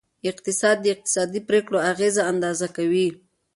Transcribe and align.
اقتصاد 0.31 0.77
د 0.81 0.85
اقتصادي 0.95 1.41
پریکړو 1.49 1.77
اغیزه 1.91 2.21
اندازه 2.31 2.67
کوي. 2.75 3.07